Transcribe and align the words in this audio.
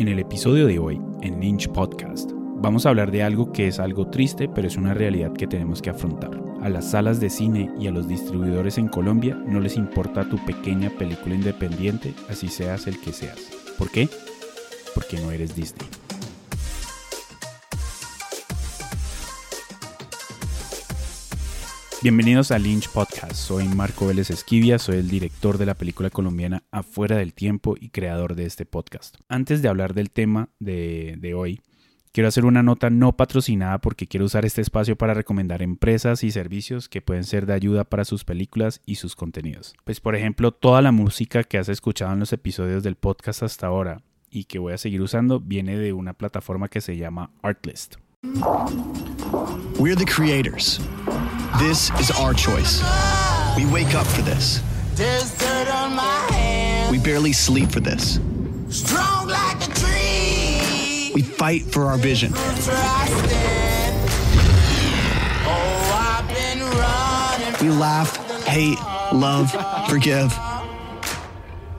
En 0.00 0.08
el 0.08 0.18
episodio 0.18 0.66
de 0.66 0.78
hoy, 0.78 0.98
en 1.20 1.40
Lynch 1.40 1.68
Podcast, 1.68 2.30
vamos 2.32 2.86
a 2.86 2.88
hablar 2.88 3.10
de 3.10 3.22
algo 3.22 3.52
que 3.52 3.68
es 3.68 3.78
algo 3.78 4.06
triste, 4.06 4.48
pero 4.48 4.66
es 4.66 4.78
una 4.78 4.94
realidad 4.94 5.34
que 5.34 5.46
tenemos 5.46 5.82
que 5.82 5.90
afrontar. 5.90 6.40
A 6.62 6.70
las 6.70 6.92
salas 6.92 7.20
de 7.20 7.28
cine 7.28 7.70
y 7.78 7.86
a 7.86 7.90
los 7.90 8.08
distribuidores 8.08 8.78
en 8.78 8.88
Colombia 8.88 9.34
no 9.34 9.60
les 9.60 9.76
importa 9.76 10.26
tu 10.26 10.42
pequeña 10.46 10.88
película 10.88 11.34
independiente, 11.34 12.14
así 12.30 12.48
seas 12.48 12.86
el 12.86 12.98
que 12.98 13.12
seas. 13.12 13.50
¿Por 13.76 13.90
qué? 13.90 14.08
Porque 14.94 15.20
no 15.20 15.32
eres 15.32 15.54
Disney. 15.54 15.86
Bienvenidos 22.02 22.50
a 22.50 22.58
Lynch 22.58 22.88
Podcast. 22.88 23.34
Soy 23.34 23.68
Marco 23.68 24.06
Vélez 24.06 24.30
Esquivia, 24.30 24.78
soy 24.78 24.96
el 24.96 25.10
director 25.10 25.58
de 25.58 25.66
la 25.66 25.74
película 25.74 26.08
colombiana 26.08 26.62
Afuera 26.70 27.18
del 27.18 27.34
Tiempo 27.34 27.74
y 27.78 27.90
creador 27.90 28.36
de 28.36 28.46
este 28.46 28.64
podcast. 28.64 29.16
Antes 29.28 29.60
de 29.60 29.68
hablar 29.68 29.92
del 29.92 30.10
tema 30.10 30.48
de, 30.60 31.16
de, 31.18 31.34
hoy, 31.34 31.60
quiero 32.10 32.28
hacer 32.28 32.46
una 32.46 32.62
nota 32.62 32.88
no 32.88 33.18
patrocinada 33.18 33.82
porque 33.82 34.06
quiero 34.06 34.24
usar 34.24 34.46
este 34.46 34.62
espacio 34.62 34.96
para 34.96 35.12
recomendar 35.12 35.60
empresas 35.60 36.24
y 36.24 36.30
servicios 36.30 36.88
que 36.88 37.02
pueden 37.02 37.24
ser 37.24 37.44
de 37.44 37.52
ayuda 37.52 37.84
para 37.84 38.06
sus 38.06 38.24
películas 38.24 38.80
y 38.86 38.94
sus 38.94 39.14
contenidos. 39.14 39.74
Pues 39.84 40.00
por 40.00 40.16
ejemplo, 40.16 40.52
toda 40.52 40.80
la 40.80 40.92
música 40.92 41.44
que 41.44 41.58
has 41.58 41.68
escuchado 41.68 42.14
en 42.14 42.20
los 42.20 42.32
episodios 42.32 42.82
del 42.82 42.96
podcast 42.96 43.42
hasta 43.42 43.66
ahora 43.66 44.00
y 44.30 44.44
que 44.44 44.58
voy 44.58 44.72
a 44.72 44.78
seguir 44.78 45.02
usando 45.02 45.38
viene 45.38 45.76
de 45.76 45.92
una 45.92 46.14
plataforma 46.14 46.68
que 46.68 46.80
se 46.80 46.96
llama 46.96 47.30
Artlist. 47.42 47.96
We're 49.78 49.96
the 49.96 50.06
creators. 50.06 50.80
This 51.60 51.90
is 52.00 52.10
our 52.12 52.32
choice. 52.32 52.82
We 53.54 53.66
wake 53.66 53.94
up 53.94 54.06
for 54.06 54.22
this. 54.22 54.62
We 56.90 56.98
barely 56.98 57.34
sleep 57.34 57.70
for 57.70 57.80
this. 57.80 58.18
Strong 58.70 59.28
like 59.28 59.68
a 59.68 59.70
tree. 59.74 61.12
We 61.14 61.20
fight 61.20 61.64
for 61.64 61.84
our 61.84 61.98
vision. 61.98 62.32
Oh, 62.34 62.40
I've 65.92 66.26
been 66.28 66.60
running. 66.60 67.54
We 67.60 67.68
laugh, 67.78 68.16
hate, 68.44 68.78
love, 69.12 69.50
forgive. 69.86 70.32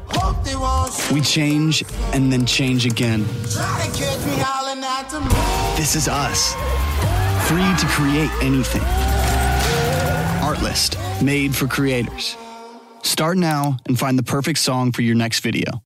Hope 0.05 0.43
they 0.43 0.55
won't. 0.55 1.11
We 1.11 1.21
change 1.21 1.83
and 2.13 2.31
then 2.31 2.45
change 2.45 2.85
again. 2.85 3.25
Try 3.51 3.87
to 3.87 3.97
catch 3.97 4.25
me 4.27 4.33
at. 4.41 4.61
This 5.75 5.95
is 5.95 6.07
us. 6.07 6.53
Free 7.47 7.75
to 7.79 7.87
create 7.87 8.31
anything. 8.43 9.10
Artlist, 10.61 10.95
made 11.23 11.55
for 11.55 11.67
creators. 11.67 12.37
Start 13.01 13.35
now 13.35 13.77
and 13.87 13.97
find 13.97 14.15
the 14.15 14.23
perfect 14.23 14.59
song 14.59 14.91
for 14.91 15.01
your 15.01 15.15
next 15.15 15.43
video. 15.43 15.81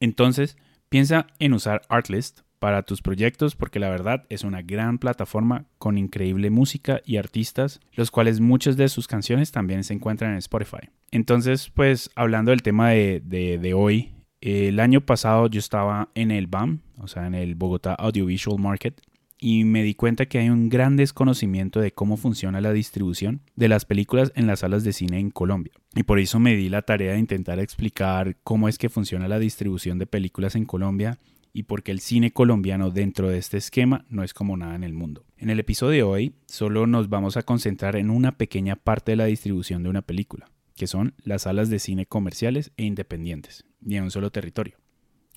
Entonces, 0.00 0.56
piensa 0.88 1.26
en 1.38 1.52
usar 1.52 1.82
Artlist 1.90 2.40
para 2.58 2.82
tus 2.82 3.02
proyectos 3.02 3.54
porque 3.56 3.78
la 3.78 3.90
verdad 3.90 4.24
es 4.30 4.42
una 4.42 4.62
gran 4.62 4.96
plataforma 4.96 5.66
con 5.76 5.98
increíble 5.98 6.48
música 6.48 7.02
y 7.04 7.18
artistas, 7.18 7.80
los 7.92 8.10
cuales 8.10 8.40
muchas 8.40 8.78
de 8.78 8.88
sus 8.88 9.06
canciones 9.06 9.52
también 9.52 9.84
se 9.84 9.92
encuentran 9.92 10.32
en 10.32 10.38
Spotify. 10.38 10.88
Entonces, 11.10 11.68
pues 11.68 12.08
hablando 12.14 12.52
del 12.52 12.62
tema 12.62 12.90
de, 12.90 13.20
de, 13.22 13.58
de 13.58 13.74
hoy, 13.74 14.14
el 14.40 14.80
año 14.80 15.02
pasado 15.02 15.46
yo 15.48 15.58
estaba 15.58 16.08
en 16.14 16.30
el 16.30 16.46
BAM, 16.46 16.80
o 16.96 17.06
sea, 17.06 17.26
en 17.26 17.34
el 17.34 17.54
Bogotá 17.54 17.92
Audiovisual 17.96 18.58
Market, 18.58 18.98
y 19.40 19.64
me 19.64 19.82
di 19.82 19.94
cuenta 19.94 20.26
que 20.26 20.38
hay 20.38 20.50
un 20.50 20.68
gran 20.68 20.96
desconocimiento 20.96 21.80
de 21.80 21.92
cómo 21.92 22.18
funciona 22.18 22.60
la 22.60 22.72
distribución 22.72 23.40
de 23.56 23.68
las 23.68 23.86
películas 23.86 24.32
en 24.36 24.46
las 24.46 24.60
salas 24.60 24.84
de 24.84 24.92
cine 24.92 25.18
en 25.18 25.30
Colombia. 25.30 25.72
Y 25.94 26.02
por 26.02 26.18
eso 26.18 26.38
me 26.38 26.54
di 26.54 26.68
la 26.68 26.82
tarea 26.82 27.14
de 27.14 27.18
intentar 27.18 27.58
explicar 27.58 28.36
cómo 28.44 28.68
es 28.68 28.76
que 28.76 28.90
funciona 28.90 29.28
la 29.28 29.38
distribución 29.38 29.98
de 29.98 30.06
películas 30.06 30.54
en 30.56 30.66
Colombia 30.66 31.18
y 31.54 31.64
por 31.64 31.82
qué 31.82 31.90
el 31.90 32.00
cine 32.00 32.32
colombiano 32.32 32.90
dentro 32.90 33.28
de 33.28 33.38
este 33.38 33.56
esquema 33.56 34.04
no 34.10 34.22
es 34.22 34.34
como 34.34 34.58
nada 34.58 34.74
en 34.74 34.84
el 34.84 34.92
mundo. 34.92 35.24
En 35.38 35.48
el 35.48 35.58
episodio 35.58 35.90
de 35.92 36.02
hoy 36.02 36.34
solo 36.46 36.86
nos 36.86 37.08
vamos 37.08 37.38
a 37.38 37.42
concentrar 37.42 37.96
en 37.96 38.10
una 38.10 38.36
pequeña 38.36 38.76
parte 38.76 39.12
de 39.12 39.16
la 39.16 39.24
distribución 39.24 39.82
de 39.82 39.88
una 39.88 40.02
película, 40.02 40.50
que 40.76 40.86
son 40.86 41.14
las 41.24 41.42
salas 41.42 41.70
de 41.70 41.78
cine 41.78 42.04
comerciales 42.04 42.72
e 42.76 42.84
independientes, 42.84 43.64
y 43.84 43.96
en 43.96 44.04
un 44.04 44.10
solo 44.10 44.30
territorio, 44.30 44.76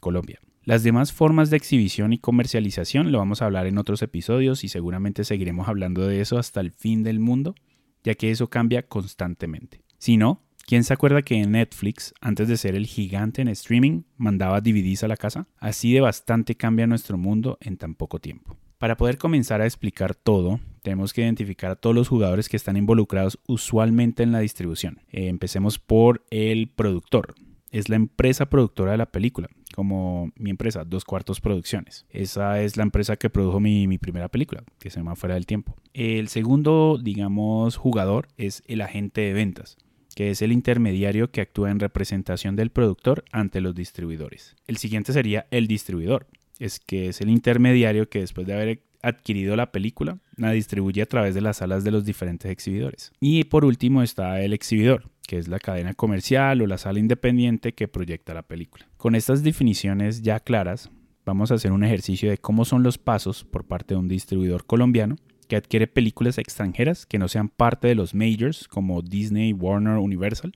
Colombia. 0.01 0.39
Las 0.65 0.81
demás 0.81 1.11
formas 1.11 1.49
de 1.49 1.57
exhibición 1.57 2.13
y 2.13 2.19
comercialización 2.19 3.11
lo 3.11 3.17
vamos 3.17 3.41
a 3.41 3.45
hablar 3.45 3.67
en 3.67 3.77
otros 3.77 4.01
episodios 4.01 4.63
y 4.63 4.69
seguramente 4.69 5.25
seguiremos 5.25 5.67
hablando 5.67 6.07
de 6.07 6.21
eso 6.21 6.37
hasta 6.37 6.61
el 6.61 6.71
fin 6.71 7.03
del 7.03 7.19
mundo, 7.19 7.53
ya 8.01 8.15
que 8.15 8.31
eso 8.31 8.49
cambia 8.49 8.87
constantemente. 8.87 9.81
Si 9.97 10.15
no, 10.15 10.41
¿quién 10.65 10.85
se 10.85 10.93
acuerda 10.93 11.21
que 11.21 11.45
Netflix, 11.45 12.13
antes 12.21 12.47
de 12.47 12.55
ser 12.55 12.75
el 12.75 12.85
gigante 12.85 13.41
en 13.41 13.49
streaming, 13.49 14.03
mandaba 14.15 14.61
DVDs 14.61 15.03
a 15.03 15.09
la 15.09 15.17
casa? 15.17 15.47
Así 15.57 15.91
de 15.91 15.99
bastante 15.99 16.55
cambia 16.55 16.87
nuestro 16.87 17.17
mundo 17.17 17.57
en 17.59 17.75
tan 17.75 17.93
poco 17.93 18.19
tiempo. 18.19 18.55
Para 18.77 18.95
poder 18.95 19.17
comenzar 19.17 19.59
a 19.59 19.65
explicar 19.65 20.15
todo, 20.15 20.61
tenemos 20.81 21.11
que 21.11 21.23
identificar 21.23 21.71
a 21.71 21.75
todos 21.75 21.93
los 21.93 22.07
jugadores 22.07 22.47
que 22.47 22.55
están 22.55 22.77
involucrados 22.77 23.37
usualmente 23.47 24.23
en 24.23 24.31
la 24.31 24.39
distribución. 24.39 25.01
Eh, 25.11 25.27
empecemos 25.27 25.77
por 25.77 26.23
el 26.29 26.69
productor. 26.69 27.35
Es 27.69 27.89
la 27.89 27.97
empresa 27.97 28.45
productora 28.45 28.91
de 28.91 28.97
la 28.97 29.07
película, 29.07 29.49
como 29.73 30.31
mi 30.35 30.49
empresa, 30.49 30.83
Dos 30.85 31.03
Cuartos 31.03 31.41
Producciones. 31.41 32.05
Esa 32.09 32.61
es 32.61 32.77
la 32.77 32.83
empresa 32.83 33.17
que 33.17 33.29
produjo 33.29 33.59
mi, 33.59 33.87
mi, 33.87 33.97
primera 33.97 34.29
película, 34.29 34.63
que 34.79 34.89
se 34.89 34.99
llama 34.99 35.15
Fuera 35.15 35.35
del 35.35 35.45
Tiempo. 35.45 35.75
El 35.93 36.27
segundo, 36.27 36.99
digamos, 37.01 37.77
jugador 37.77 38.27
es 38.37 38.63
el 38.67 38.81
agente 38.81 39.21
de 39.21 39.33
ventas, 39.33 39.77
que 40.15 40.29
es 40.29 40.41
el 40.41 40.51
intermediario 40.51 41.31
que 41.31 41.41
actúa 41.41 41.71
en 41.71 41.79
representación 41.79 42.55
del 42.55 42.69
productor 42.69 43.25
ante 43.31 43.61
los 43.61 43.75
distribuidores. 43.75 44.55
El 44.67 44.77
siguiente 44.77 45.13
sería 45.13 45.47
el 45.51 45.67
distribuidor, 45.67 46.27
es 46.59 46.79
que 46.79 47.09
es 47.09 47.21
el 47.21 47.29
intermediario 47.29 48.09
que 48.09 48.19
después 48.19 48.47
de 48.47 48.53
haber 48.53 48.83
adquirido 49.03 49.55
la 49.55 49.71
película, 49.71 50.17
la 50.37 50.51
distribuye 50.51 51.01
a 51.01 51.05
través 51.05 51.35
de 51.35 51.41
las 51.41 51.57
salas 51.57 51.83
de 51.83 51.91
los 51.91 52.05
diferentes 52.05 52.49
exhibidores. 52.49 53.11
Y 53.19 53.43
por 53.43 53.65
último 53.65 54.01
está 54.01 54.41
el 54.41 54.53
exhibidor, 54.53 55.11
que 55.27 55.37
es 55.37 55.47
la 55.47 55.59
cadena 55.59 55.93
comercial 55.93 56.61
o 56.61 56.67
la 56.67 56.77
sala 56.77 56.99
independiente 56.99 57.73
que 57.73 57.87
proyecta 57.87 58.33
la 58.33 58.43
película. 58.43 58.87
Con 58.97 59.15
estas 59.15 59.43
definiciones 59.43 60.21
ya 60.21 60.39
claras, 60.39 60.89
vamos 61.25 61.51
a 61.51 61.55
hacer 61.55 61.71
un 61.71 61.83
ejercicio 61.83 62.29
de 62.29 62.37
cómo 62.37 62.65
son 62.65 62.83
los 62.83 62.97
pasos 62.97 63.43
por 63.43 63.65
parte 63.65 63.93
de 63.93 63.99
un 63.99 64.07
distribuidor 64.07 64.65
colombiano 64.65 65.15
que 65.47 65.55
adquiere 65.55 65.87
películas 65.87 66.37
extranjeras 66.37 67.05
que 67.05 67.19
no 67.19 67.27
sean 67.27 67.49
parte 67.49 67.87
de 67.87 67.95
los 67.95 68.13
majors 68.13 68.67
como 68.67 69.01
Disney, 69.01 69.53
Warner, 69.53 69.97
Universal, 69.97 70.53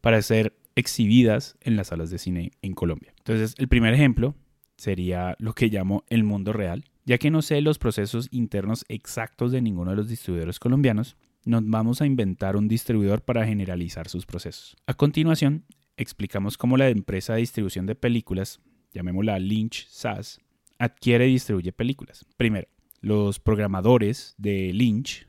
para 0.00 0.22
ser 0.22 0.56
exhibidas 0.74 1.56
en 1.62 1.76
las 1.76 1.88
salas 1.88 2.10
de 2.10 2.18
cine 2.18 2.52
en 2.62 2.74
Colombia. 2.74 3.12
Entonces, 3.18 3.54
el 3.58 3.68
primer 3.68 3.94
ejemplo 3.94 4.34
sería 4.76 5.36
lo 5.38 5.54
que 5.54 5.68
llamo 5.68 6.04
el 6.08 6.22
mundo 6.22 6.52
real. 6.52 6.84
Ya 7.04 7.18
que 7.18 7.30
no 7.30 7.40
sé 7.40 7.60
los 7.60 7.78
procesos 7.78 8.28
internos 8.30 8.84
exactos 8.88 9.52
de 9.52 9.62
ninguno 9.62 9.90
de 9.90 9.96
los 9.96 10.08
distribuidores 10.08 10.58
colombianos, 10.58 11.16
nos 11.46 11.66
vamos 11.66 12.02
a 12.02 12.06
inventar 12.06 12.56
un 12.56 12.68
distribuidor 12.68 13.22
para 13.22 13.46
generalizar 13.46 14.08
sus 14.08 14.26
procesos. 14.26 14.76
A 14.86 14.94
continuación, 14.94 15.64
explicamos 15.96 16.58
cómo 16.58 16.76
la 16.76 16.88
empresa 16.88 17.34
de 17.34 17.40
distribución 17.40 17.86
de 17.86 17.94
películas, 17.94 18.60
llamémosla 18.92 19.38
Lynch 19.38 19.86
SAS, 19.88 20.40
adquiere 20.78 21.28
y 21.28 21.32
distribuye 21.32 21.72
películas. 21.72 22.26
Primero, 22.36 22.66
los 23.00 23.38
programadores 23.38 24.34
de 24.36 24.72
Lynch 24.72 25.28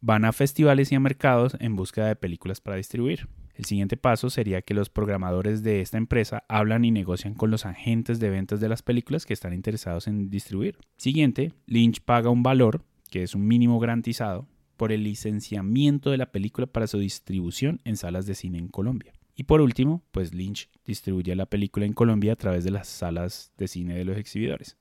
van 0.00 0.24
a 0.24 0.32
festivales 0.32 0.90
y 0.90 0.96
a 0.96 1.00
mercados 1.00 1.56
en 1.60 1.76
búsqueda 1.76 2.08
de 2.08 2.16
películas 2.16 2.60
para 2.60 2.76
distribuir. 2.76 3.28
El 3.54 3.64
siguiente 3.64 3.96
paso 3.96 4.28
sería 4.28 4.62
que 4.62 4.74
los 4.74 4.90
programadores 4.90 5.62
de 5.62 5.80
esta 5.80 5.96
empresa 5.96 6.42
hablan 6.48 6.84
y 6.84 6.90
negocian 6.90 7.34
con 7.34 7.50
los 7.50 7.64
agentes 7.64 8.18
de 8.18 8.30
ventas 8.30 8.60
de 8.60 8.68
las 8.68 8.82
películas 8.82 9.24
que 9.24 9.32
están 9.32 9.54
interesados 9.54 10.08
en 10.08 10.28
distribuir. 10.28 10.76
Siguiente, 10.96 11.52
Lynch 11.66 12.00
paga 12.00 12.30
un 12.30 12.42
valor, 12.42 12.84
que 13.10 13.22
es 13.22 13.34
un 13.34 13.46
mínimo 13.46 13.78
garantizado, 13.78 14.46
por 14.76 14.92
el 14.92 15.04
licenciamiento 15.04 16.10
de 16.10 16.18
la 16.18 16.32
película 16.32 16.66
para 16.66 16.86
su 16.86 16.98
distribución 16.98 17.80
en 17.84 17.96
salas 17.96 18.26
de 18.26 18.34
cine 18.34 18.58
en 18.58 18.68
Colombia. 18.68 19.12
Y 19.34 19.44
por 19.44 19.60
último, 19.60 20.02
pues 20.12 20.34
Lynch 20.34 20.70
distribuye 20.84 21.34
la 21.36 21.46
película 21.46 21.84
en 21.84 21.92
Colombia 21.92 22.32
a 22.32 22.36
través 22.36 22.64
de 22.64 22.70
las 22.70 22.88
salas 22.88 23.52
de 23.58 23.68
cine 23.68 23.94
de 23.94 24.04
los 24.04 24.16
exhibidores. 24.16 24.76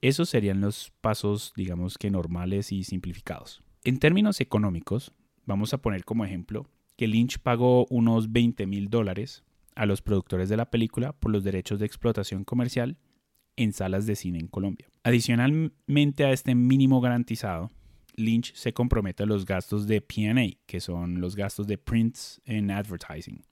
Esos 0.00 0.30
serían 0.30 0.60
los 0.60 0.92
pasos, 1.00 1.52
digamos 1.56 1.98
que 1.98 2.10
normales 2.10 2.72
y 2.72 2.84
simplificados. 2.84 3.62
En 3.84 3.98
términos 3.98 4.40
económicos, 4.40 5.12
vamos 5.44 5.74
a 5.74 5.78
poner 5.78 6.04
como 6.04 6.24
ejemplo 6.24 6.66
que 6.96 7.08
Lynch 7.08 7.38
pagó 7.38 7.86
unos 7.90 8.32
20 8.32 8.66
mil 8.66 8.88
dólares 8.88 9.44
a 9.74 9.86
los 9.86 10.02
productores 10.02 10.48
de 10.48 10.56
la 10.56 10.70
película 10.70 11.12
por 11.12 11.32
los 11.32 11.44
derechos 11.44 11.78
de 11.78 11.86
explotación 11.86 12.44
comercial 12.44 12.96
en 13.56 13.72
salas 13.72 14.06
de 14.06 14.16
cine 14.16 14.38
en 14.38 14.48
Colombia. 14.48 14.88
Adicionalmente 15.02 16.24
a 16.24 16.32
este 16.32 16.54
mínimo 16.54 17.00
garantizado, 17.00 17.70
Lynch 18.16 18.54
se 18.54 18.72
compromete 18.72 19.22
a 19.22 19.26
los 19.26 19.44
gastos 19.44 19.86
de 19.86 20.00
PA, 20.00 20.58
que 20.66 20.80
son 20.80 21.20
los 21.20 21.36
gastos 21.36 21.66
de 21.66 21.78
prints 21.78 22.40
en 22.44 22.70
advertising, 22.70 23.44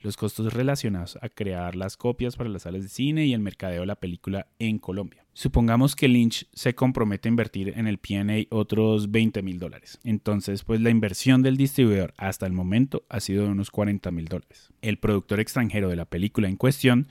los 0.00 0.16
costos 0.16 0.52
relacionados 0.52 1.18
a 1.22 1.28
crear 1.28 1.76
las 1.76 1.96
copias 1.96 2.36
para 2.36 2.50
las 2.50 2.62
salas 2.62 2.82
de 2.82 2.88
cine 2.88 3.26
y 3.26 3.32
el 3.32 3.40
mercadeo 3.40 3.80
de 3.80 3.86
la 3.86 3.96
película 3.96 4.48
en 4.58 4.78
Colombia. 4.78 5.24
Supongamos 5.32 5.96
que 5.96 6.08
Lynch 6.08 6.46
se 6.52 6.74
compromete 6.74 7.28
a 7.28 7.30
invertir 7.30 7.72
en 7.76 7.88
el 7.88 7.98
PA 7.98 8.24
otros 8.50 9.10
20 9.10 9.42
mil 9.42 9.58
dólares. 9.58 9.98
Entonces, 10.04 10.62
pues 10.62 10.80
la 10.80 10.90
inversión 10.90 11.42
del 11.42 11.56
distribuidor 11.56 12.14
hasta 12.16 12.46
el 12.46 12.52
momento 12.52 13.04
ha 13.08 13.18
sido 13.20 13.44
de 13.44 13.50
unos 13.50 13.70
40 13.70 14.10
mil 14.10 14.26
dólares. 14.26 14.72
El 14.82 14.98
productor 14.98 15.40
extranjero 15.40 15.88
de 15.88 15.96
la 15.96 16.04
película 16.04 16.48
en 16.48 16.56
cuestión 16.56 17.08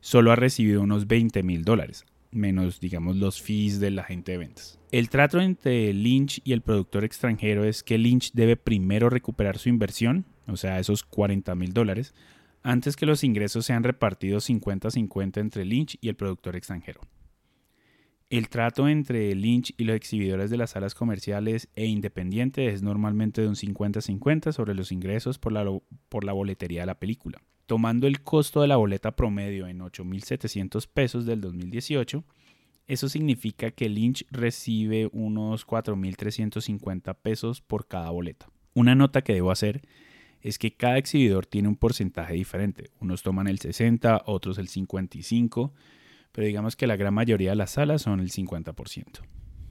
solo 0.00 0.30
ha 0.30 0.36
recibido 0.36 0.82
unos 0.82 1.06
20 1.06 1.42
mil 1.42 1.64
dólares, 1.64 2.04
menos 2.34 2.80
digamos 2.80 3.16
los 3.16 3.40
fees 3.40 3.80
del 3.80 3.98
agente 3.98 4.32
de 4.32 4.38
ventas. 4.38 4.78
El 4.90 5.08
trato 5.08 5.40
entre 5.40 5.92
Lynch 5.92 6.40
y 6.44 6.52
el 6.52 6.60
productor 6.60 7.04
extranjero 7.04 7.64
es 7.64 7.82
que 7.82 7.98
Lynch 7.98 8.32
debe 8.32 8.56
primero 8.56 9.10
recuperar 9.10 9.58
su 9.58 9.68
inversión, 9.68 10.24
o 10.46 10.56
sea, 10.56 10.78
esos 10.78 11.02
40 11.02 11.54
mil 11.54 11.72
dólares, 11.72 12.14
antes 12.62 12.96
que 12.96 13.06
los 13.06 13.24
ingresos 13.24 13.66
sean 13.66 13.84
repartidos 13.84 14.48
50-50 14.48 15.38
entre 15.38 15.64
Lynch 15.64 15.98
y 16.00 16.08
el 16.08 16.16
productor 16.16 16.56
extranjero. 16.56 17.00
El 18.30 18.48
trato 18.48 18.88
entre 18.88 19.34
Lynch 19.34 19.74
y 19.76 19.84
los 19.84 19.94
exhibidores 19.94 20.50
de 20.50 20.56
las 20.56 20.70
salas 20.70 20.94
comerciales 20.94 21.68
e 21.76 21.86
independientes 21.86 22.72
es 22.72 22.82
normalmente 22.82 23.42
de 23.42 23.48
un 23.48 23.54
50-50 23.54 24.52
sobre 24.52 24.74
los 24.74 24.92
ingresos 24.92 25.38
por 25.38 25.52
la, 25.52 25.64
por 26.08 26.24
la 26.24 26.32
boletería 26.32 26.80
de 26.80 26.86
la 26.86 26.98
película. 26.98 27.42
Tomando 27.66 28.06
el 28.06 28.22
costo 28.22 28.60
de 28.62 28.68
la 28.68 28.76
boleta 28.76 29.16
promedio 29.16 29.66
en 29.66 29.80
8.700 29.80 30.88
pesos 30.92 31.26
del 31.26 31.40
2018, 31.40 32.24
eso 32.86 33.08
significa 33.08 33.70
que 33.70 33.88
Lynch 33.88 34.26
recibe 34.30 35.08
unos 35.12 35.66
4.350 35.66 37.16
pesos 37.22 37.60
por 37.62 37.86
cada 37.86 38.10
boleta. 38.10 38.50
Una 38.74 38.94
nota 38.94 39.22
que 39.22 39.32
debo 39.32 39.50
hacer 39.50 39.82
es 40.42 40.58
que 40.58 40.76
cada 40.76 40.98
exhibidor 40.98 41.46
tiene 41.46 41.68
un 41.68 41.76
porcentaje 41.76 42.34
diferente. 42.34 42.90
Unos 43.00 43.22
toman 43.22 43.46
el 43.46 43.58
60, 43.58 44.24
otros 44.26 44.58
el 44.58 44.68
55 44.68 45.72
pero 46.34 46.48
digamos 46.48 46.74
que 46.74 46.88
la 46.88 46.96
gran 46.96 47.14
mayoría 47.14 47.50
de 47.50 47.56
las 47.56 47.70
salas 47.70 48.02
son 48.02 48.18
el 48.18 48.28
50%. 48.28 49.20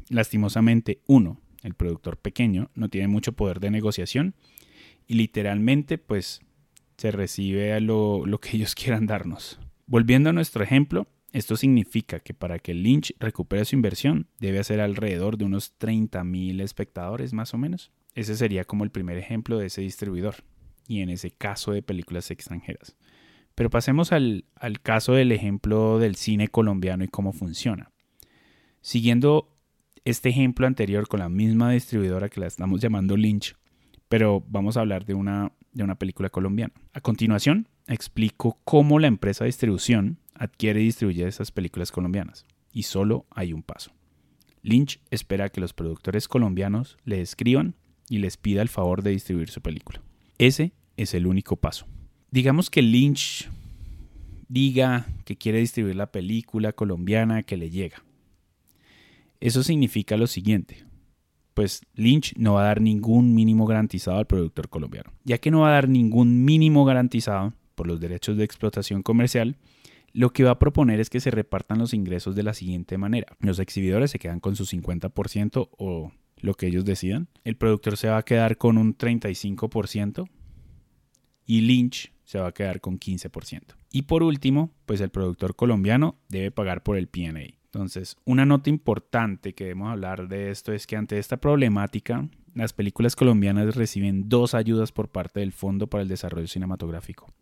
Lastimosamente, 0.07 1.01
uno, 1.07 1.42
el 1.62 1.74
productor 1.74 2.18
pequeño, 2.18 2.72
no 2.74 2.88
tiene 2.88 3.10
mucho 3.10 3.34
poder 3.34 3.60
de 3.60 3.69
negociación 3.69 4.34
y 5.06 5.16
literalmente 5.16 5.98
pues 5.98 6.39
se 7.03 7.11
recibe 7.11 7.73
a 7.73 7.81
lo, 7.81 8.25
lo 8.25 8.39
que 8.39 8.55
ellos 8.55 8.75
quieran 8.81 9.05
darnos. 9.05 9.59
Volviendo 9.88 10.29
a 10.29 10.33
nuestro 10.33 10.63
ejemplo, 10.63 11.05
esto 11.33 11.57
significa 11.57 12.21
que 12.21 12.33
para 12.33 12.59
que 12.59 12.73
Lynch 12.73 13.13
recupere 13.19 13.65
su 13.65 13.75
inversión 13.75 14.27
debe 14.39 14.59
hacer 14.59 14.79
alrededor 14.79 15.38
de 15.38 15.44
unos 15.44 15.77
30.000 15.79 16.61
espectadores 16.61 17.33
más 17.33 17.53
o 17.53 17.57
menos. 17.57 17.91
Ese 18.15 18.38
sería 18.38 18.63
como 18.63 18.85
el 18.85 18.89
primer 18.89 19.17
ejemplo 19.17 19.57
de 19.57 19.65
ese 19.65 19.81
distribuidor 19.81 20.35
y 20.88 21.01
en 21.01 21.09
ese 21.09 21.31
caso 21.31 21.73
de 21.73 21.81
películas 21.81 22.31
extranjeras. 22.31 22.95
Pero 23.53 23.69
pasemos 23.69 24.13
al, 24.13 24.45
caso 24.81 25.11
del 25.11 25.33
ejemplo 25.33 26.00
del 26.00 26.15
cine 26.15 26.47
colombiano 26.47 27.03
y 27.03 27.09
cómo 27.09 27.33
funciona. 27.33 27.91
Siguiendo 28.79 29.50
este 30.05 30.29
ejemplo 30.29 30.67
anterior 30.67 31.09
con 31.09 31.19
la 31.19 31.27
misma 31.27 31.71
distribuidora 31.71 32.29
que 32.29 32.39
la 32.39 32.47
estamos 32.47 32.79
llamando 32.79 33.17
Lynch, 33.17 33.57
pero 34.07 34.41
vamos 34.47 34.77
a 34.77 34.81
hablar 34.81 35.03
de 35.03 35.15
una, 35.15 35.51
de 35.74 35.84
una 35.84 35.96
película 35.96 36.30
colombiana. 36.30 36.74
A 36.94 37.02
continuación, 37.02 37.68
explico 37.88 38.60
cómo 38.64 39.00
la 39.00 39.08
empresa 39.08 39.44
de 39.44 39.50
distribución 39.50 40.20
adquiere 40.36 40.81
y 40.81 40.86
distribuye 40.86 41.28
esas 41.28 41.52
películas 41.52 41.92
colombianas. 41.92 42.46
Y 42.72 42.84
solo 42.84 43.25
hay 43.31 43.54
un 43.54 43.64
paso. 43.64 43.92
Lynch 44.62 45.00
espera 45.12 45.50
que 45.50 45.62
los 45.62 45.74
productores 45.74 46.28
colombianos 46.28 46.98
le 47.04 47.22
escriban 47.22 47.75
y 48.10 48.20
les 48.20 48.38
pida 48.38 48.62
el 48.62 48.70
favor 48.70 49.04
de 49.04 49.12
distribuir 49.12 49.50
su 49.50 49.62
película. 49.62 50.02
Ese 50.38 50.74
es 50.98 51.14
el 51.14 51.28
único 51.28 51.58
paso. 51.58 51.86
Digamos 52.31 52.70
que 52.70 52.81
Lynch 52.81 53.50
diga 54.48 55.08
que 55.25 55.38
quiere 55.38 55.60
distribuir 55.60 55.96
la 55.96 56.12
película 56.12 56.74
colombiana 56.74 57.44
que 57.44 57.58
le 57.58 57.70
llega. 57.70 58.04
Eso 59.40 59.64
significa 59.64 60.16
lo 60.16 60.28
siguiente. 60.28 60.86
Pues 61.53 61.81
Lynch 61.95 62.33
no 62.38 62.53
va 62.53 62.61
a 62.61 62.67
dar 62.67 62.81
ningún 62.81 63.35
mínimo 63.35 63.65
garantizado 63.65 64.17
al 64.17 64.27
productor 64.27 64.69
colombiano. 64.69 65.11
Ya 65.23 65.38
que 65.38 65.51
no 65.51 65.61
va 65.61 65.69
a 65.69 65.73
dar 65.73 65.89
ningún 65.89 66.44
mínimo 66.44 66.85
garantizado 66.85 67.53
por 67.75 67.88
los 67.88 68.00
derechos 68.00 68.38
de 68.38 68.44
explotación 68.44 69.03
comercial, 69.03 69.57
lo 70.13 70.31
que 70.31 70.44
va 70.44 70.51
a 70.51 70.59
proponer 70.59 71.00
es 71.00 71.09
que 71.09 71.19
se 71.19 71.31
repartan 71.31 71.79
los 71.79 71.94
ingresos 71.94 72.35
de 72.35 72.44
la 72.44 72.53
siguiente 72.53 72.97
manera. 72.97 73.35
Los 73.39 73.59
exhibidores 73.59 74.11
se 74.11 74.19
quedan 74.19 74.39
con 74.39 74.55
su 74.55 74.65
50% 74.65 75.69
o 75.77 76.11
lo 76.38 76.53
que 76.53 76.67
ellos 76.67 76.85
decidan. 76.85 77.27
El 77.44 77.55
productor 77.55 77.97
se 77.97 78.09
va 78.09 78.17
a 78.17 78.25
quedar 78.25 78.57
con 78.57 78.77
un 78.77 78.95
35% 78.95 80.27
y 81.45 81.61
Lynch 81.61 82.13
se 82.23 82.39
va 82.39 82.47
a 82.47 82.51
quedar 82.53 82.79
con 82.79 83.00
15%. 83.00 83.75
Y 83.91 84.03
por 84.03 84.23
último, 84.23 84.71
pues 84.85 85.01
el 85.01 85.09
productor 85.09 85.55
colombiano 85.55 86.17
debe 86.29 86.51
pagar 86.51 86.83
por 86.83 86.97
el 86.97 87.07
PA. 87.07 87.33
Entonces, 87.74 88.18
una 88.25 88.46
nota 88.46 88.70
importante 88.70 89.54
que 89.54 89.64
debemos 89.64 89.92
hablar 89.92 90.28
de 90.28 90.52
esto 90.52 90.74
es 90.74 90.86
que 90.86 90.96
ante 90.96 91.18
esta 91.18 91.38
problemática, 91.38 92.28
las 92.54 92.72
películas 92.72 93.16
colombianas 93.16 93.75
reciben 93.75 94.30
dos 94.30 94.54
ayudas 94.54 94.92
por 94.92 95.10
parte 95.10 95.40
del 95.40 95.54
Fondo 95.54 95.88
para 95.88 96.04
el 96.04 96.08
Desarrollo 96.08 96.48
Cinematográfico 96.48 97.34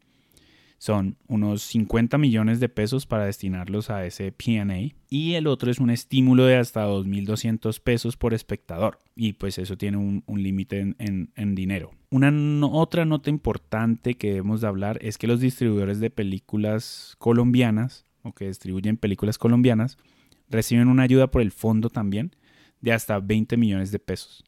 son 0.82 1.16
unos 1.28 1.62
50 1.62 2.18
millones 2.18 2.60
de 2.60 2.68
pesos 2.68 3.06
para 3.06 3.26
destinarlos 3.26 3.92
a 3.92 4.04
ese 4.04 4.32
PA 4.32 4.76
y 5.12 5.34
el 5.36 5.46
otro 5.46 5.70
es 5.70 5.78
un 5.78 5.92
estímulo 5.92 6.46
de 6.46 6.58
hasta 6.58 6.88
2.200 6.88 7.80
pesos 7.80 8.18
por 8.18 8.34
espectador 8.34 8.98
y 9.16 9.34
pues 9.34 9.60
eso 9.60 9.78
tiene 9.78 9.98
un, 9.98 10.24
límite 10.42 10.96
en, 10.98 11.56
dinero. 11.56 11.92
Una 12.10 12.34
otra 12.66 13.06
nota 13.06 13.30
importante 13.30 14.16
que 14.16 14.30
debemos 14.30 14.62
de 14.62 14.70
hablar 14.70 14.98
es 15.04 15.20
que 15.20 15.28
los 15.28 15.40
distribuidores 15.40 16.00
de 16.00 16.10
películas 16.10 17.16
colombianas 17.20 18.08
o 18.24 18.34
que 18.34 18.48
distribuyen 18.48 18.98
películas 18.98 19.38
colombianas 19.38 20.00
reciben 20.52 20.88
una 20.88 21.04
ayuda 21.04 21.32
por 21.32 21.42
el 21.42 21.52
fondo 21.52 21.90
también 21.90 22.36
de 22.82 22.92
hasta 22.94 23.20
20 23.20 23.58
millones 23.58 23.92
de 23.92 24.00
pesos. 24.00 24.44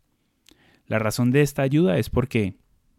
La 0.85 0.99
razón 0.99 1.31
de 1.31 1.41
esta 1.41 1.61
ayuda 1.61 1.97
es 1.97 2.09
porque 2.09 2.55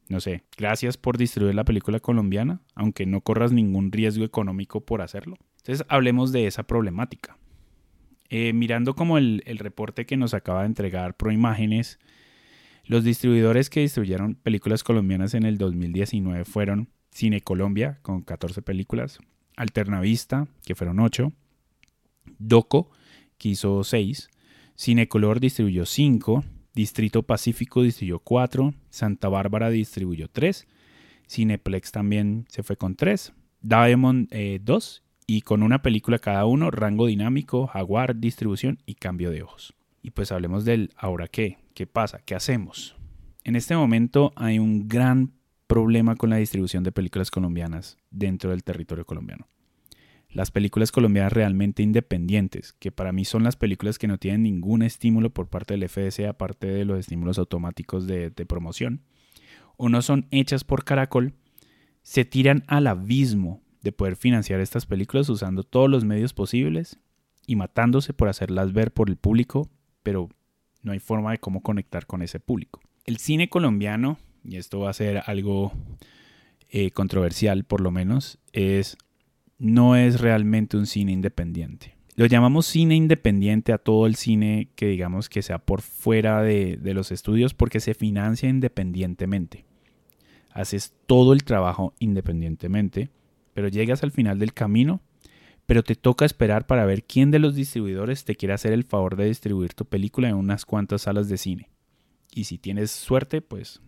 no 0.09 0.21
sé, 0.21 0.45
gracias 0.57 0.97
por 0.97 1.17
distribuir 1.17 1.55
la 1.55 1.65
película 1.65 1.99
colombiana, 1.99 2.61
aunque 2.75 3.07
no 3.07 3.23
corras 3.23 3.53
ningún 3.53 3.91
riesgo 3.91 4.25
económico 4.25 4.85
por 4.85 5.01
hacerlo. 5.01 5.37
Entonces 5.59 5.87
hablemos 5.89 6.31
de 6.33 6.47
esa 6.47 6.65
problemática. 6.65 7.39
Eh, 8.29 8.53
mirando 8.53 8.95
como 8.95 9.19
el, 9.19 9.43
el, 9.47 9.59
reporte 9.59 10.07
que 10.07 10.17
nos 10.17 10.35
acaba 10.35 10.61
de 10.61 10.67
entregar 10.67 11.17
Proimágenes, 11.17 11.99
los 12.85 13.05
distribuidores 13.05 13.71
que 13.71 13.81
distribuyeron 13.81 14.35
películas 14.35 14.83
colombianas 14.83 15.35
en 15.35 15.45
el 15.45 15.57
2019 15.57 16.45
fueron 16.45 16.91
Cine 17.11 17.41
Colombia, 17.41 17.99
con 18.03 18.23
14 18.23 18.61
películas, 18.61 19.19
Alternavista, 19.57 20.49
que 20.67 20.75
fueron 20.75 21.01
8, 21.01 21.33
Doco, 22.39 22.91
que 23.39 23.51
hizo 23.51 23.85
6, 23.85 24.31
Cinecolor 24.77 25.41
distribuyó 25.41 25.87
5, 25.87 26.45
Distrito 26.75 27.23
Pacífico 27.23 27.83
distribuyó 27.83 28.19
4, 28.19 28.75
Santa 28.91 29.29
Bárbara 29.29 29.71
distribuyó 29.71 30.29
3, 30.29 30.67
Cineplex 31.29 31.93
también 31.93 32.47
se 32.49 32.63
fue 32.63 32.77
con 32.77 32.97
3, 32.97 33.33
Diamond 33.61 34.29
2 34.63 35.03
eh, 35.03 35.11
y 35.27 35.43
con 35.43 35.63
una 35.63 35.83
película 35.83 36.19
cada 36.19 36.45
uno, 36.47 36.71
rango 36.71 37.07
dinámico, 37.07 37.67
jaguar, 37.69 38.17
distribución 38.17 38.79
y 38.85 38.95
cambio 38.95 39.31
de 39.31 39.43
ojos. 39.43 39.75
Y 40.03 40.11
pues 40.11 40.33
hablemos 40.33 40.65
del 40.65 40.91
ahora 40.97 41.29
qué, 41.29 41.59
qué 41.73 41.87
pasa, 41.87 42.21
qué 42.25 42.35
hacemos. 42.35 42.97
En 43.45 43.57
este 43.57 43.77
momento 43.77 44.33
hay 44.37 44.59
un 44.59 44.89
gran 44.89 45.33
problema 45.67 46.17
con 46.17 46.31
la 46.31 46.37
distribución 46.37 46.83
de 46.83 46.93
películas 46.93 47.31
colombianas 47.31 47.97
dentro 48.11 48.51
del 48.51 48.65
territorio 48.65 49.07
colombiano 49.07 49.47
las 50.35 50.51
películas 50.51 50.91
colombianas 50.91 51.33
realmente 51.33 51.83
independientes, 51.83 52.73
que 52.75 52.91
para 52.91 53.13
mí 53.13 53.25
son 53.25 53.45
las 53.45 53.55
películas 53.55 53.99
que 53.99 54.09
no 54.09 54.19
tienen 54.19 54.43
ningún 54.43 54.83
estímulo 54.83 55.31
por 55.31 55.49
parte 55.49 55.75
del 55.75 55.89
FDC 55.89 56.27
aparte 56.29 56.67
de 56.67 56.85
los 56.85 56.99
estímulos 56.99 57.39
automáticos 57.39 58.07
de, 58.09 58.31
promoción, 58.47 59.03
o 59.77 59.89
no 59.89 60.03
son 60.03 60.27
hechas 60.33 60.65
por 60.65 60.85
Caracol, 60.85 61.35
se 62.03 62.25
tiran 62.25 62.65
al 62.67 62.89
abismo 62.89 63.63
de 63.81 63.93
poder 63.93 64.17
financiar 64.17 64.61
estas 64.61 64.87
películas 64.87 65.29
usando 65.29 65.63
todos 65.63 65.89
los 65.89 66.05
medios 66.05 66.35
posibles 66.35 66.99
y 67.47 67.55
matándose 67.55 68.13
por 68.13 68.29
hacerlas 68.29 68.73
ver 68.73 68.93
por 68.93 69.09
el 69.09 69.17
público, 69.17 69.71
pero 70.03 70.31
no 70.83 70.93
hay 70.93 70.99
forma 70.99 71.31
de 71.31 71.39
cómo 71.39 71.63
conectar 71.63 72.07
con 72.07 72.23
ese 72.23 72.41
público. 72.41 72.81
El 73.05 73.19
cine 73.19 73.49
colombiano, 73.49 74.19
y 74.43 74.57
esto 74.57 74.81
va 74.81 74.91
a 74.91 74.95
ser 74.95 75.23
algo 75.27 75.73
eh, 76.71 76.91
controversial 76.91 77.65
por 77.65 77.81
lo 77.81 77.93
menos, 77.93 78.39
es 78.53 78.97
no 79.59 79.97
es 79.97 80.21
realmente 80.21 80.77
un 80.77 80.87
cine 80.87 81.13
independiente. 81.13 81.95
Lo 82.17 82.27
llamamos 82.27 82.67
cine 82.67 82.95
independiente 82.95 83.73
a 83.73 83.79
todo 83.79 84.07
el 84.07 84.15
cine 84.15 84.69
que 84.77 84.87
digamos 84.87 85.29
que 85.29 85.43
sea 85.43 85.59
por 85.59 85.83
fuera 85.83 86.43
de, 86.43 86.79
los 86.83 87.11
estudios 87.11 87.55
porque 87.55 87.81
se 87.81 87.95
financia 87.95 88.49
independientemente. 88.49 89.65
Haces 90.51 90.95
todo 91.07 91.33
el 91.33 91.43
trabajo 91.43 91.93
independientemente, 91.99 93.11
pero 93.53 93.67
llegas 93.67 94.05
al 94.05 94.13
final 94.13 94.39
del 94.39 94.55
camino, 94.55 95.01
pero 95.67 95.83
te 95.83 95.97
toca 95.97 96.25
esperar 96.25 96.67
para 96.67 96.85
ver 96.85 97.03
quién 97.03 97.33
de 97.33 97.41
los 97.41 97.57
distribuidores 97.57 98.25
te 98.25 98.37
quiere 98.37 98.55
hacer 98.55 98.73
el 98.73 98.85
favor 98.85 99.17
de 99.17 99.27
distribuir 99.27 99.75
tu 99.75 99.85
película 99.85 100.29
en 100.29 100.37
unas 100.37 100.65
cuantas 100.65 101.03
salas 101.03 101.29
de 101.29 101.37
cine. 101.37 101.71
Y 102.33 102.45
si 102.45 102.59
tienes 102.59 102.93
suerte, 102.93 103.41
pues 103.41 103.81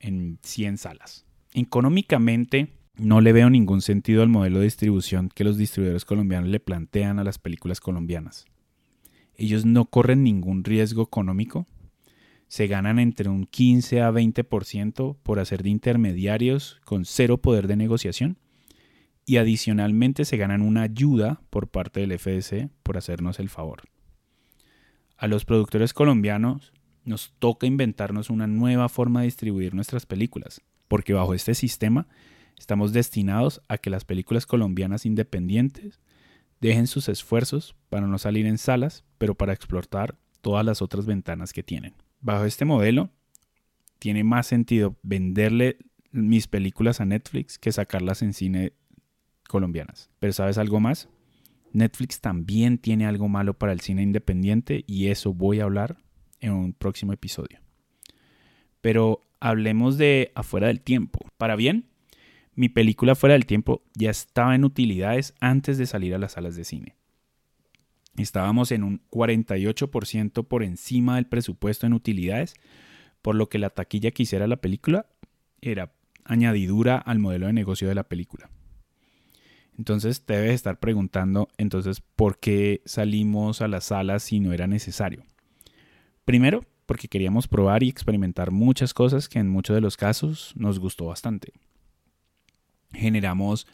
en 0.00 0.38
100 0.42 0.78
salas. 0.78 1.26
Económicamente, 1.52 2.72
no 2.96 3.20
le 3.20 3.32
veo 3.32 3.50
ningún 3.50 3.82
sentido 3.82 4.22
al 4.22 4.28
modelo 4.28 4.58
de 4.58 4.64
distribución 4.64 5.28
que 5.28 5.44
los 5.44 5.56
distribuidores 5.56 6.04
colombianos 6.04 6.48
le 6.48 6.60
plantean 6.60 7.18
a 7.18 7.24
las 7.24 7.38
películas 7.38 7.80
colombianas. 7.80 8.46
Ellos 9.36 9.64
no 9.64 9.86
corren 9.86 10.22
ningún 10.22 10.62
riesgo 10.62 11.02
económico, 11.02 11.66
se 12.46 12.68
ganan 12.68 13.00
entre 13.00 13.28
un 13.28 13.46
15 13.46 14.02
a 14.02 14.12
20% 14.12 15.16
por 15.22 15.40
hacer 15.40 15.62
de 15.64 15.70
intermediarios 15.70 16.80
con 16.84 17.04
cero 17.04 17.38
poder 17.38 17.66
de 17.66 17.76
negociación 17.76 18.38
y 19.26 19.38
adicionalmente 19.38 20.24
se 20.24 20.36
ganan 20.36 20.62
una 20.62 20.82
ayuda 20.82 21.40
por 21.50 21.68
parte 21.68 22.00
del 22.00 22.16
FDC 22.16 22.68
por 22.82 22.96
hacernos 22.96 23.40
el 23.40 23.48
favor. 23.48 23.82
A 25.16 25.26
los 25.26 25.44
productores 25.44 25.94
colombianos 25.94 26.72
nos 27.04 27.32
toca 27.38 27.66
inventarnos 27.66 28.30
una 28.30 28.46
nueva 28.46 28.88
forma 28.88 29.20
de 29.20 29.26
distribuir 29.26 29.74
nuestras 29.74 30.06
películas, 30.06 30.60
porque 30.86 31.12
bajo 31.12 31.34
este 31.34 31.54
sistema 31.54 32.06
estamos 32.58 32.92
destinados 32.92 33.60
a 33.68 33.78
que 33.78 33.90
las 33.90 34.04
películas 34.04 34.46
colombianas 34.46 35.06
independientes 35.06 36.00
dejen 36.60 36.86
sus 36.86 37.08
esfuerzos 37.08 37.74
para 37.90 38.06
no 38.06 38.18
salir 38.18 38.46
en 38.46 38.58
salas, 38.58 39.04
pero 39.18 39.34
para 39.34 39.52
explotar 39.52 40.16
todas 40.40 40.64
las 40.64 40.82
otras 40.82 41.06
ventanas 41.06 41.52
que 41.52 41.62
tienen. 41.62 41.94
Bajo 42.20 42.44
este 42.44 42.64
modelo, 42.64 43.10
tiene 43.98 44.24
más 44.24 44.46
sentido 44.46 44.96
venderle 45.02 45.78
mis 46.10 46.46
películas 46.46 47.00
a 47.00 47.04
Netflix 47.04 47.58
que 47.58 47.72
sacarlas 47.72 48.22
en 48.22 48.32
cine 48.32 48.72
colombianas. 49.48 50.10
Pero 50.20 50.32
¿sabes 50.32 50.58
algo 50.58 50.80
más? 50.80 51.08
Netflix 51.72 52.20
también 52.20 52.78
tiene 52.78 53.06
algo 53.06 53.28
malo 53.28 53.54
para 53.54 53.72
el 53.72 53.80
cine 53.80 54.02
independiente 54.02 54.84
y 54.86 55.08
eso 55.08 55.34
voy 55.34 55.60
a 55.60 55.64
hablar 55.64 55.96
en 56.40 56.52
un 56.52 56.72
próximo 56.72 57.12
episodio. 57.12 57.58
Pero 58.80 59.22
hablemos 59.40 59.98
de 59.98 60.30
afuera 60.34 60.68
del 60.68 60.80
tiempo. 60.80 61.18
Para 61.36 61.56
bien, 61.56 61.86
mi 62.56 62.68
película 62.68 63.14
Fuera 63.14 63.34
del 63.34 63.46
Tiempo 63.46 63.82
ya 63.94 64.10
estaba 64.10 64.54
en 64.54 64.64
utilidades 64.64 65.34
antes 65.40 65.78
de 65.78 65.86
salir 65.86 66.14
a 66.14 66.18
las 66.18 66.32
salas 66.32 66.56
de 66.56 66.64
cine. 66.64 66.96
Estábamos 68.16 68.70
en 68.70 68.84
un 68.84 69.02
48% 69.10 70.46
por 70.46 70.62
encima 70.62 71.16
del 71.16 71.26
presupuesto 71.26 71.86
en 71.86 71.94
utilidades, 71.94 72.54
por 73.22 73.34
lo 73.34 73.48
que 73.48 73.58
la 73.58 73.70
taquilla 73.70 74.12
que 74.12 74.22
hiciera 74.22 74.46
la 74.46 74.56
película 74.56 75.06
era 75.60 75.92
añadidura 76.24 76.96
al 76.96 77.18
modelo 77.18 77.46
de 77.46 77.52
negocio 77.52 77.88
de 77.88 77.94
la 77.96 78.04
película. 78.04 78.50
Entonces 79.76 80.24
te 80.24 80.34
debes 80.34 80.54
estar 80.54 80.78
preguntando, 80.78 81.48
entonces, 81.58 82.00
¿por 82.00 82.38
qué 82.38 82.80
salimos 82.84 83.60
a 83.60 83.66
las 83.66 83.86
salas 83.86 84.22
si 84.22 84.38
no 84.38 84.52
era 84.52 84.68
necesario? 84.68 85.24
Primero, 86.24 86.64
porque 86.86 87.08
queríamos 87.08 87.48
probar 87.48 87.82
y 87.82 87.88
experimentar 87.88 88.52
muchas 88.52 88.94
cosas 88.94 89.28
que 89.28 89.40
en 89.40 89.48
muchos 89.48 89.74
de 89.74 89.80
los 89.80 89.96
casos 89.96 90.52
nos 90.54 90.78
gustó 90.78 91.06
bastante 91.06 91.52
generamos 92.94 93.66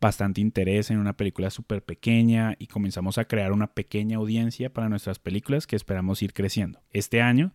bastante 0.00 0.40
interés 0.40 0.90
en 0.90 0.98
una 0.98 1.16
película 1.16 1.50
súper 1.50 1.82
pequeña 1.82 2.56
y 2.58 2.66
comenzamos 2.66 3.16
a 3.16 3.24
crear 3.24 3.52
una 3.52 3.68
pequeña 3.68 4.18
audiencia 4.18 4.72
para 4.72 4.88
nuestras 4.88 5.18
películas 5.18 5.66
que 5.66 5.76
esperamos 5.76 6.22
ir 6.22 6.32
creciendo. 6.32 6.80
Este 6.90 7.22
año 7.22 7.52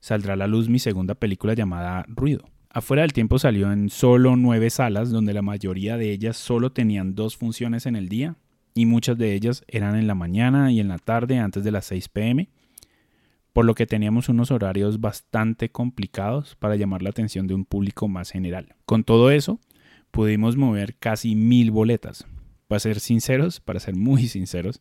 saldrá 0.00 0.34
a 0.34 0.36
la 0.36 0.48
luz 0.48 0.68
mi 0.68 0.78
segunda 0.78 1.14
película 1.14 1.54
llamada 1.54 2.04
Ruido. 2.08 2.44
Afuera 2.70 3.02
del 3.02 3.12
tiempo 3.12 3.38
salió 3.38 3.70
en 3.70 3.90
solo 3.90 4.34
nueve 4.34 4.70
salas 4.70 5.10
donde 5.10 5.34
la 5.34 5.42
mayoría 5.42 5.96
de 5.96 6.10
ellas 6.10 6.36
solo 6.36 6.72
tenían 6.72 7.14
dos 7.14 7.36
funciones 7.36 7.86
en 7.86 7.96
el 7.96 8.08
día 8.08 8.36
y 8.74 8.86
muchas 8.86 9.18
de 9.18 9.34
ellas 9.34 9.62
eran 9.68 9.96
en 9.96 10.06
la 10.06 10.14
mañana 10.14 10.72
y 10.72 10.80
en 10.80 10.88
la 10.88 10.98
tarde 10.98 11.38
antes 11.38 11.64
de 11.64 11.70
las 11.70 11.84
6 11.86 12.08
pm, 12.08 12.48
por 13.52 13.64
lo 13.64 13.74
que 13.74 13.86
teníamos 13.86 14.28
unos 14.28 14.50
horarios 14.50 15.00
bastante 15.00 15.70
complicados 15.70 16.56
para 16.56 16.76
llamar 16.76 17.02
la 17.02 17.10
atención 17.10 17.46
de 17.46 17.54
un 17.54 17.66
público 17.66 18.08
más 18.08 18.30
general. 18.30 18.74
Con 18.86 19.04
todo 19.04 19.30
eso, 19.30 19.60
pudimos 20.12 20.56
mover 20.56 20.94
casi 20.96 21.34
mil 21.34 21.72
boletas. 21.72 22.24
Para 22.68 22.78
ser 22.78 23.00
sinceros, 23.00 23.60
para 23.60 23.80
ser 23.80 23.96
muy 23.96 24.28
sinceros, 24.28 24.80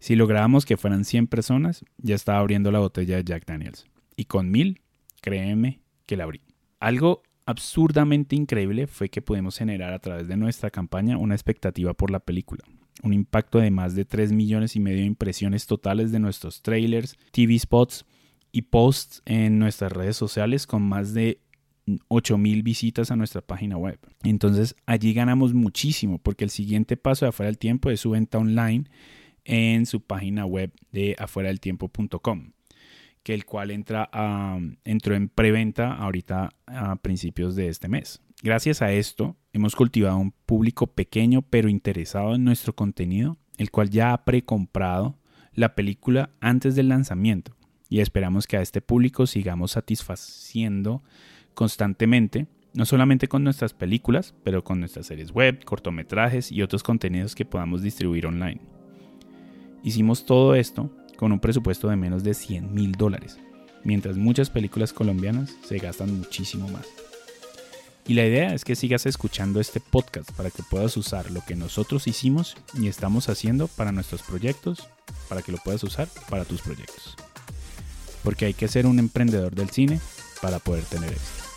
si 0.00 0.16
lográbamos 0.16 0.66
que 0.66 0.76
fueran 0.76 1.04
100 1.04 1.28
personas, 1.28 1.84
ya 1.98 2.16
estaba 2.16 2.40
abriendo 2.40 2.72
la 2.72 2.80
botella 2.80 3.16
de 3.16 3.24
Jack 3.24 3.46
Daniels. 3.46 3.86
Y 4.16 4.24
con 4.24 4.50
mil, 4.50 4.82
créeme 5.22 5.80
que 6.04 6.16
la 6.16 6.24
abrí. 6.24 6.42
Algo 6.80 7.22
absurdamente 7.46 8.36
increíble 8.36 8.86
fue 8.86 9.08
que 9.08 9.22
pudimos 9.22 9.56
generar 9.56 9.92
a 9.92 9.98
través 10.00 10.28
de 10.28 10.36
nuestra 10.36 10.70
campaña 10.70 11.16
una 11.16 11.34
expectativa 11.34 11.94
por 11.94 12.10
la 12.10 12.20
película. 12.20 12.64
Un 13.02 13.14
impacto 13.14 13.58
de 13.58 13.70
más 13.70 13.94
de 13.94 14.04
3 14.04 14.32
millones 14.32 14.76
y 14.76 14.80
medio 14.80 14.98
de 14.98 15.06
impresiones 15.06 15.66
totales 15.66 16.12
de 16.12 16.18
nuestros 16.18 16.62
trailers, 16.62 17.16
TV 17.32 17.58
spots 17.58 18.04
y 18.52 18.62
posts 18.62 19.22
en 19.24 19.58
nuestras 19.58 19.92
redes 19.92 20.16
sociales 20.16 20.66
con 20.66 20.82
más 20.82 21.14
de 21.14 21.40
8000 22.08 22.62
visitas 22.62 23.10
a 23.10 23.16
nuestra 23.16 23.40
página 23.40 23.76
web. 23.76 23.98
Entonces 24.22 24.76
allí 24.86 25.12
ganamos 25.12 25.54
muchísimo 25.54 26.18
porque 26.18 26.44
el 26.44 26.50
siguiente 26.50 26.96
paso 26.96 27.24
de 27.24 27.30
afuera 27.30 27.48
del 27.48 27.58
tiempo 27.58 27.90
es 27.90 28.00
su 28.00 28.10
venta 28.10 28.38
online 28.38 28.84
en 29.44 29.86
su 29.86 30.00
página 30.00 30.46
web 30.46 30.72
de 30.92 31.16
afueradeltiempo.com 31.18 32.52
que 33.22 33.34
el 33.34 33.44
cual 33.44 33.70
entra 33.70 34.08
a, 34.12 34.58
entró 34.84 35.14
en 35.14 35.28
preventa 35.28 35.92
ahorita 35.92 36.50
a 36.66 36.96
principios 36.96 37.54
de 37.54 37.68
este 37.68 37.88
mes. 37.88 38.22
Gracias 38.42 38.80
a 38.80 38.92
esto 38.92 39.36
hemos 39.52 39.76
cultivado 39.76 40.16
un 40.16 40.32
público 40.32 40.86
pequeño 40.86 41.42
pero 41.42 41.68
interesado 41.68 42.34
en 42.34 42.44
nuestro 42.44 42.74
contenido, 42.74 43.36
el 43.58 43.70
cual 43.70 43.90
ya 43.90 44.12
ha 44.12 44.24
precomprado 44.24 45.18
la 45.52 45.74
película 45.74 46.30
antes 46.40 46.74
del 46.74 46.88
lanzamiento 46.88 47.59
y 47.90 48.00
esperamos 48.00 48.46
que 48.46 48.56
a 48.56 48.62
este 48.62 48.80
público 48.80 49.26
sigamos 49.26 49.72
satisfaciendo 49.72 51.02
constantemente, 51.54 52.46
no 52.72 52.86
solamente 52.86 53.26
con 53.26 53.42
nuestras 53.42 53.74
películas, 53.74 54.32
pero 54.44 54.62
con 54.62 54.78
nuestras 54.78 55.06
series 55.06 55.32
web, 55.32 55.64
cortometrajes 55.64 56.52
y 56.52 56.62
otros 56.62 56.84
contenidos 56.84 57.34
que 57.34 57.44
podamos 57.44 57.82
distribuir 57.82 58.26
online. 58.26 58.60
Hicimos 59.82 60.24
todo 60.24 60.54
esto 60.54 60.88
con 61.16 61.32
un 61.32 61.40
presupuesto 61.40 61.88
de 61.88 61.96
menos 61.96 62.22
de 62.22 62.32
100 62.32 62.72
mil 62.72 62.92
dólares, 62.92 63.40
mientras 63.82 64.16
muchas 64.16 64.50
películas 64.50 64.92
colombianas 64.92 65.56
se 65.64 65.78
gastan 65.78 66.16
muchísimo 66.16 66.68
más. 66.68 66.86
Y 68.06 68.14
la 68.14 68.24
idea 68.24 68.54
es 68.54 68.64
que 68.64 68.76
sigas 68.76 69.04
escuchando 69.04 69.60
este 69.60 69.80
podcast 69.80 70.30
para 70.32 70.50
que 70.50 70.62
puedas 70.62 70.96
usar 70.96 71.30
lo 71.30 71.44
que 71.44 71.56
nosotros 71.56 72.06
hicimos 72.06 72.56
y 72.74 72.86
estamos 72.86 73.28
haciendo 73.28 73.66
para 73.66 73.92
nuestros 73.92 74.22
proyectos, 74.22 74.88
para 75.28 75.42
que 75.42 75.52
lo 75.52 75.58
puedas 75.58 75.82
usar 75.82 76.08
para 76.28 76.44
tus 76.44 76.62
proyectos. 76.62 77.16
Porque 78.22 78.46
hay 78.46 78.54
que 78.54 78.68
ser 78.68 78.86
un 78.86 78.98
emprendedor 78.98 79.54
del 79.54 79.70
cine 79.70 80.00
para 80.40 80.58
poder 80.58 80.84
tener 80.84 81.10
éxito. 81.10 81.50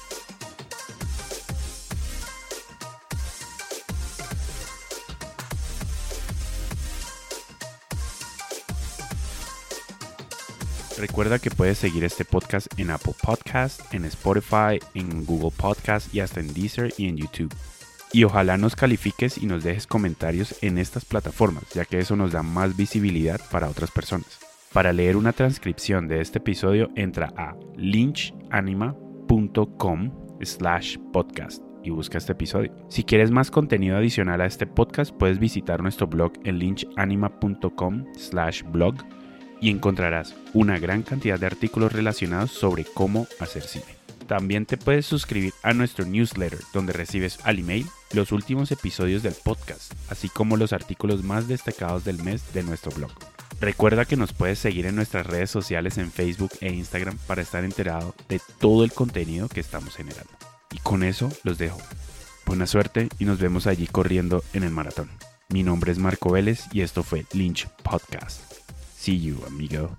Recuerda 11.03 11.37
que 11.37 11.51
puedes 11.51 11.79
seguir 11.79 12.05
este 12.05 12.23
podcast 12.23 12.67
en 12.77 12.89
Apple 12.89 13.13
Podcast, 13.21 13.93
en 13.93 14.05
Spotify, 14.05 14.79
en 14.93 15.25
Google 15.25 15.51
Podcast 15.51 16.13
y 16.15 16.21
hasta 16.21 16.39
en 16.39 16.53
Deezer 16.53 16.93
y 16.97 17.09
en 17.09 17.17
YouTube. 17.17 17.53
Y 18.13 18.23
ojalá 18.23 18.57
nos 18.57 18.77
califiques 18.77 19.37
y 19.37 19.45
nos 19.45 19.65
dejes 19.65 19.85
comentarios 19.85 20.55
en 20.61 20.77
estas 20.77 21.03
plataformas, 21.03 21.65
ya 21.73 21.83
que 21.83 21.99
eso 21.99 22.15
nos 22.15 22.31
da 22.31 22.41
más 22.41 22.77
visibilidad 22.77 23.41
para 23.51 23.69
otras 23.69 23.91
personas. 23.91 24.52
Para 24.73 24.91
leer 24.91 25.15
una 25.17 25.33
transcripción 25.33 26.07
de 26.07 26.19
este 26.19 26.39
episodio, 26.39 26.89
entra 26.95 27.31
a 27.37 27.55
lynchanima.com 27.77 30.11
slash 30.41 30.97
podcast 31.13 31.61
y 31.83 31.91
busca 31.91 32.17
este 32.17 32.31
episodio. 32.31 32.75
Si 32.89 33.03
quieres 33.03 33.29
más 33.29 33.51
contenido 33.51 33.97
adicional 33.97 34.41
a 34.41 34.47
este 34.47 34.65
podcast, 34.65 35.15
puedes 35.15 35.37
visitar 35.37 35.83
nuestro 35.83 36.07
blog 36.07 36.33
en 36.43 36.57
lynchanima.com 36.57 38.05
slash 38.17 38.63
blog 38.63 38.95
y 39.61 39.69
encontrarás 39.69 40.35
una 40.55 40.79
gran 40.79 41.03
cantidad 41.03 41.39
de 41.39 41.45
artículos 41.45 41.93
relacionados 41.93 42.49
sobre 42.49 42.83
cómo 42.83 43.27
hacer 43.39 43.61
cine. 43.61 43.85
También 44.25 44.65
te 44.65 44.77
puedes 44.77 45.05
suscribir 45.05 45.53
a 45.61 45.73
nuestro 45.73 46.03
newsletter 46.03 46.57
donde 46.73 46.93
recibes 46.93 47.37
al 47.43 47.59
email 47.59 47.85
los 48.13 48.31
últimos 48.31 48.71
episodios 48.71 49.21
del 49.21 49.35
podcast, 49.35 49.93
así 50.09 50.29
como 50.29 50.57
los 50.57 50.73
artículos 50.73 51.23
más 51.23 51.47
destacados 51.47 52.05
del 52.05 52.23
mes 52.23 52.55
de 52.55 52.63
nuestro 52.63 52.91
blog. 52.91 53.11
Recuerda 53.63 54.03
que 54.03 54.17
nos 54.17 54.33
puedes 54.33 54.59
seguir 54.59 54.87
en 54.87 54.97
nuestras 54.97 55.25
redes 55.25 55.49
sociales 55.49 55.97
en 55.97 56.11
Facebook 56.11 56.51
e 56.59 56.73
Instagram 56.73 57.17
para 57.27 57.41
estar 57.41 57.63
enterado 57.63 58.13
de 58.27 58.41
todo 58.59 58.83
el 58.83 58.91
contenido 58.91 59.47
que 59.47 59.61
estamos 59.61 59.95
generando. 59.95 60.33
Y 60.71 60.79
con 60.79 61.01
eso 61.01 61.31
los 61.45 61.57
dejo. 61.59 61.79
Buena 62.45 62.67
suerte 62.67 63.07
y 63.19 63.23
nos 63.23 63.39
vemos 63.39 63.65
allí 63.65 63.87
corriendo 63.87 64.43
en 64.51 64.63
el 64.63 64.71
maratón. 64.71 65.09
Mi 65.47 65.63
nombre 65.63 65.93
es 65.93 65.97
Marco 65.97 66.29
Vélez 66.29 66.65
y 66.73 66.81
esto 66.81 67.03
fue 67.03 67.25
Lynch 67.31 67.69
Podcast. 67.83 68.41
See 68.97 69.21
you, 69.21 69.41
amigo. 69.47 69.95